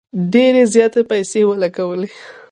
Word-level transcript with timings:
ډیري 0.33 0.63
زیاتي 0.73 1.01
پیسې 1.11 1.39
ولګولې. 1.45 2.09